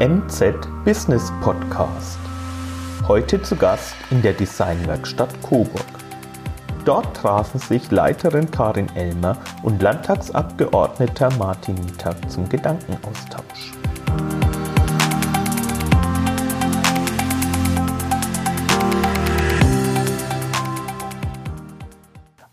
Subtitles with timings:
[0.00, 2.18] MZ Business Podcast.
[3.06, 5.84] Heute zu Gast in der Designwerkstatt Coburg.
[6.84, 13.70] Dort trafen sich Leiterin Karin Elmer und Landtagsabgeordneter Martin Mittag zum Gedankenaustausch.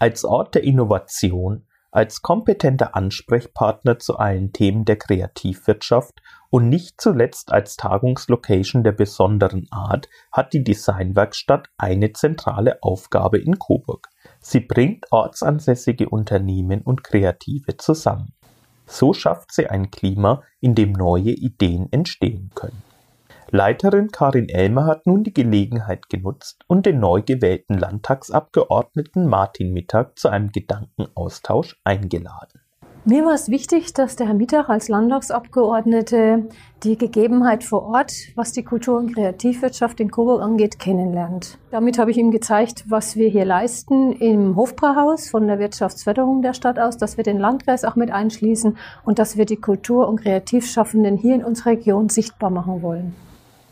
[0.00, 6.20] Als Ort der Innovation, als kompetenter Ansprechpartner zu allen Themen der Kreativwirtschaft
[6.50, 13.58] und nicht zuletzt als Tagungslocation der besonderen Art hat die Designwerkstatt eine zentrale Aufgabe in
[13.58, 14.08] Coburg.
[14.40, 18.32] Sie bringt ortsansässige Unternehmen und Kreative zusammen.
[18.86, 22.82] So schafft sie ein Klima, in dem neue Ideen entstehen können.
[23.50, 30.18] Leiterin Karin Elmer hat nun die Gelegenheit genutzt und den neu gewählten Landtagsabgeordneten Martin Mittag
[30.18, 32.60] zu einem Gedankenaustausch eingeladen.
[33.06, 36.48] Mir war es wichtig, dass der Herr Mittag als Landtagsabgeordnete
[36.82, 41.56] die Gegebenheit vor Ort, was die Kultur- und Kreativwirtschaft in Coburg angeht, kennenlernt.
[41.70, 46.52] Damit habe ich ihm gezeigt, was wir hier leisten im Hofbrauhaus von der Wirtschaftsförderung der
[46.52, 50.20] Stadt aus, dass wir den Landkreis auch mit einschließen und dass wir die Kultur- und
[50.20, 53.14] Kreativschaffenden hier in unserer Region sichtbar machen wollen.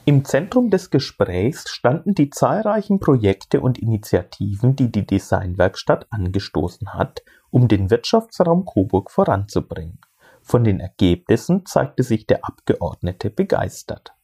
[0.09, 7.25] Im Zentrum des Gesprächs standen die zahlreichen Projekte und Initiativen, die die Designwerkstatt angestoßen hat,
[7.51, 9.99] um den Wirtschaftsraum Coburg voranzubringen.
[10.43, 14.15] Von den Ergebnissen zeigte sich der Abgeordnete begeistert.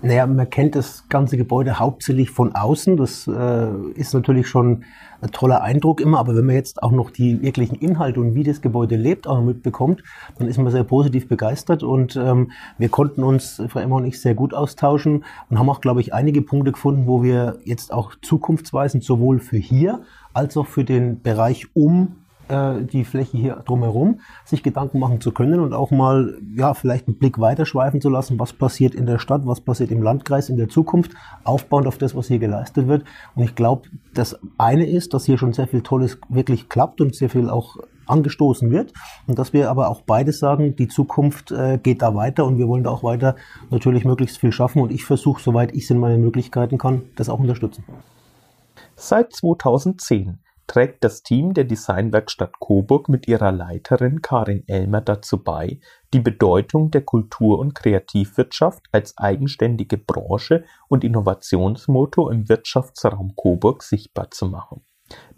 [0.00, 2.96] Naja, man kennt das ganze Gebäude hauptsächlich von außen.
[2.96, 4.84] Das äh, ist natürlich schon
[5.20, 8.44] ein toller Eindruck immer, aber wenn man jetzt auch noch die wirklichen Inhalte und wie
[8.44, 10.04] das Gebäude lebt auch noch mitbekommt,
[10.38, 14.20] dann ist man sehr positiv begeistert und ähm, wir konnten uns, Frau Emma und ich,
[14.20, 18.14] sehr gut austauschen und haben auch, glaube ich, einige Punkte gefunden, wo wir jetzt auch
[18.22, 22.14] zukunftsweisend sowohl für hier als auch für den Bereich um
[22.48, 27.08] äh, die Fläche hier drumherum, sich Gedanken machen zu können und auch mal, ja, vielleicht
[27.08, 30.56] einen Blick weiterschweifen zu lassen, was passiert in der Stadt, was passiert im Landkreis in
[30.56, 31.12] der Zukunft,
[31.44, 33.04] aufbauend auf das, was hier geleistet wird.
[33.34, 37.14] Und ich glaube, das eine ist, dass hier schon sehr viel Tolles wirklich klappt und
[37.14, 37.76] sehr viel auch
[38.08, 38.92] angestoßen wird
[39.26, 42.66] und dass wir aber auch beides sagen, die Zukunft äh, geht da weiter und wir
[42.66, 43.36] wollen da auch weiter
[43.70, 47.28] natürlich möglichst viel schaffen und ich versuche, soweit ich es in meinen Möglichkeiten kann, das
[47.28, 47.84] auch unterstützen.
[48.96, 55.80] Seit 2010 trägt das Team der Designwerkstatt Coburg mit ihrer Leiterin Karin Elmer dazu bei,
[56.14, 64.30] die Bedeutung der Kultur- und Kreativwirtschaft als eigenständige Branche und Innovationsmotor im Wirtschaftsraum Coburg sichtbar
[64.30, 64.84] zu machen.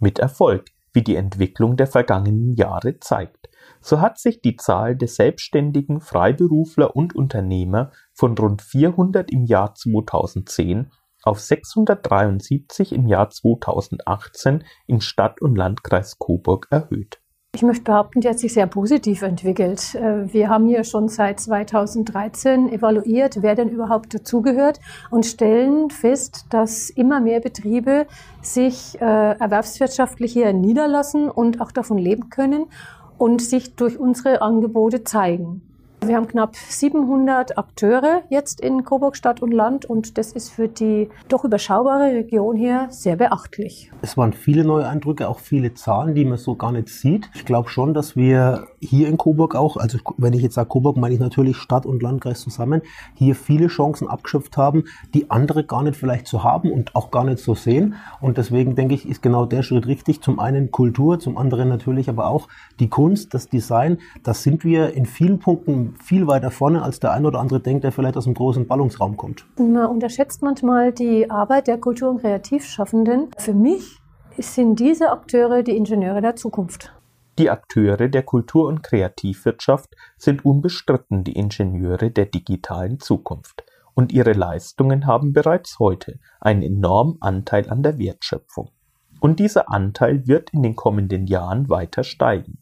[0.00, 3.48] Mit Erfolg, wie die Entwicklung der vergangenen Jahre zeigt.
[3.80, 9.74] So hat sich die Zahl der selbstständigen Freiberufler und Unternehmer von rund 400 im Jahr
[9.74, 10.90] 2010
[11.22, 17.20] auf 673 im Jahr 2018 in Stadt und Landkreis Coburg erhöht.
[17.52, 19.96] Ich möchte behaupten, die hat sich sehr positiv entwickelt.
[19.96, 24.78] Äh, wir haben hier schon seit 2013 evaluiert, wer denn überhaupt dazugehört
[25.10, 28.06] und stellen fest, dass immer mehr Betriebe
[28.40, 32.66] sich äh, erwerbswirtschaftlich hier niederlassen und auch davon leben können
[33.18, 35.69] und sich durch unsere Angebote zeigen.
[36.04, 40.66] Wir haben knapp 700 Akteure jetzt in Coburg Stadt und Land und das ist für
[40.66, 43.92] die doch überschaubare Region hier sehr beachtlich.
[44.00, 47.30] Es waren viele neue Eindrücke, auch viele Zahlen, die man so gar nicht sieht.
[47.34, 50.96] Ich glaube schon, dass wir hier in Coburg auch, also wenn ich jetzt sage Coburg,
[50.96, 52.82] meine ich natürlich Stadt und Landkreis zusammen,
[53.14, 57.24] hier viele Chancen abgeschöpft haben, die andere gar nicht vielleicht so haben und auch gar
[57.24, 57.94] nicht so sehen.
[58.20, 60.22] Und deswegen denke ich, ist genau der Schritt richtig.
[60.22, 62.48] Zum einen Kultur, zum anderen natürlich aber auch
[62.78, 63.98] die Kunst, das Design.
[64.22, 67.84] Das sind wir in vielen Punkten viel weiter vorne, als der ein oder andere denkt,
[67.84, 69.46] der vielleicht aus einem großen Ballungsraum kommt.
[69.58, 73.28] Man unterschätzt manchmal die Arbeit der Kultur- und Kreativschaffenden.
[73.36, 73.98] Für mich
[74.38, 76.92] sind diese Akteure die Ingenieure der Zukunft.
[77.40, 83.64] Die Akteure der Kultur- und Kreativwirtschaft sind unbestritten die Ingenieure der digitalen Zukunft
[83.94, 88.68] und ihre Leistungen haben bereits heute einen enormen Anteil an der Wertschöpfung.
[89.20, 92.58] Und dieser Anteil wird in den kommenden Jahren weiter steigen.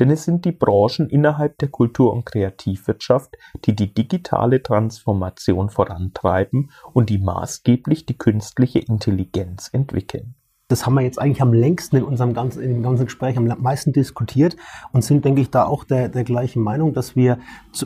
[0.00, 6.70] Denn es sind die Branchen innerhalb der Kultur- und Kreativwirtschaft, die die digitale Transformation vorantreiben
[6.94, 10.36] und die maßgeblich die künstliche Intelligenz entwickeln
[10.72, 13.44] das haben wir jetzt eigentlich am längsten in unserem ganzen, in dem ganzen Gespräch am
[13.60, 14.56] meisten diskutiert
[14.92, 17.38] und sind, denke ich, da auch der, der gleichen Meinung, dass wir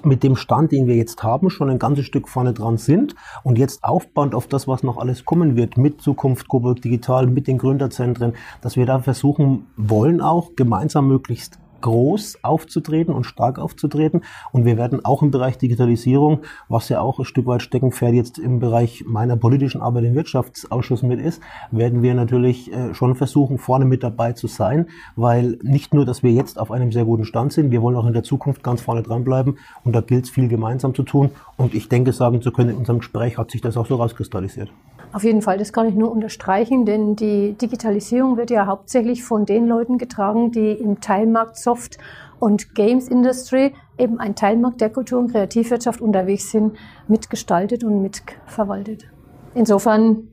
[0.04, 3.58] mit dem Stand, den wir jetzt haben, schon ein ganzes Stück vorne dran sind und
[3.58, 7.58] jetzt aufbauend auf das, was noch alles kommen wird, mit Zukunft Coburg Digital, mit den
[7.58, 14.22] Gründerzentren, dass wir da versuchen wollen, auch gemeinsam möglichst groß aufzutreten und stark aufzutreten.
[14.52, 18.38] Und wir werden auch im Bereich Digitalisierung, was ja auch ein Stück weit Steckenpferd jetzt
[18.38, 21.40] im Bereich meiner politischen Arbeit im Wirtschaftsausschuss mit ist,
[21.70, 26.22] werden wir natürlich äh, schon versuchen, vorne mit dabei zu sein, weil nicht nur, dass
[26.22, 28.80] wir jetzt auf einem sehr guten Stand sind, wir wollen auch in der Zukunft ganz
[28.80, 31.30] vorne dranbleiben und da gilt es viel gemeinsam zu tun.
[31.56, 34.70] Und ich denke, sagen zu können, in unserem Gespräch hat sich das auch so rauskristallisiert.
[35.16, 39.46] Auf jeden Fall, das kann ich nur unterstreichen, denn die Digitalisierung wird ja hauptsächlich von
[39.46, 41.96] den Leuten getragen, die im Teilmarkt Soft
[42.38, 46.76] und Games Industry, eben ein Teilmarkt der Kultur- und Kreativwirtschaft unterwegs sind,
[47.08, 49.06] mitgestaltet und mitverwaltet.
[49.54, 50.28] Insofern,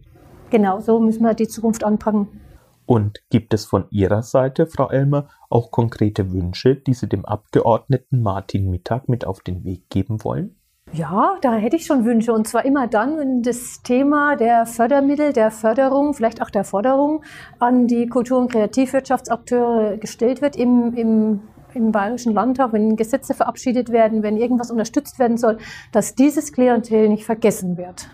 [0.49, 2.41] genau so müssen wir die Zukunft anpacken.
[2.85, 8.21] Und gibt es von Ihrer Seite, Frau Elmer, auch konkrete Wünsche, die Sie dem Abgeordneten
[8.21, 10.57] Martin Mittag mit auf den Weg geben wollen?
[10.93, 12.31] Ja, da hätte ich schon Wünsche.
[12.33, 17.23] Und zwar immer dann, wenn das Thema der Fördermittel, der Förderung, vielleicht auch der Forderung
[17.57, 21.39] an die Kultur- und Kreativwirtschaftsakteure gestellt wird im, im,
[21.73, 25.57] im Bayerischen Landtag, wenn Gesetze verabschiedet werden, wenn irgendwas unterstützt werden soll,
[25.91, 28.09] dass dieses Klientel nicht vergessen wird.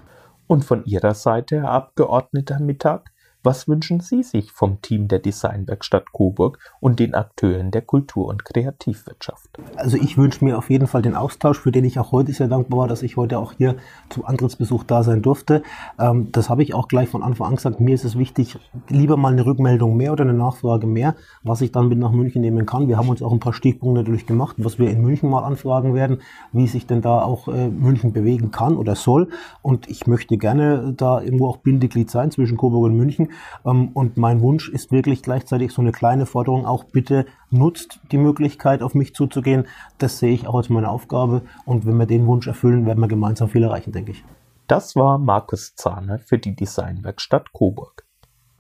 [0.47, 6.11] Und von Ihrer Seite, Herr Abgeordneter Mittag, was wünschen Sie sich vom Team der Designwerkstatt
[6.11, 9.49] Coburg und den Akteuren der Kultur- und Kreativwirtschaft?
[9.77, 12.49] Also ich wünsche mir auf jeden Fall den Austausch, für den ich auch heute sehr
[12.49, 13.77] dankbar war, dass ich heute auch hier
[14.09, 15.63] zum Antrittsbesuch da sein durfte.
[15.97, 17.79] Ähm, das habe ich auch gleich von Anfang an gesagt.
[17.79, 18.57] Mir ist es wichtig,
[18.89, 22.41] lieber mal eine Rückmeldung mehr oder eine Nachfrage mehr, was ich dann mit nach München
[22.41, 22.89] nehmen kann.
[22.89, 25.93] Wir haben uns auch ein paar Stichpunkte natürlich gemacht, was wir in München mal anfragen
[25.93, 26.21] werden,
[26.51, 29.29] wie sich denn da auch äh, München bewegen kann oder soll.
[29.61, 33.28] Und ich möchte gerne da irgendwo auch Bindeglied sein zwischen Coburg und München
[33.65, 38.17] ähm, und mein Wunsch ist wirklich gleichzeitig so eine kleine Forderung, auch bitte nutzt die
[38.17, 39.67] Möglichkeit, auf mich zuzugehen.
[39.97, 41.41] Das sehe ich auch als meine Aufgabe.
[41.65, 44.23] Und wenn wir den Wunsch erfüllen, werden wir gemeinsam viel erreichen, denke ich.
[44.67, 48.08] Das war Markus Zahner für die Designwerkstatt Coburg.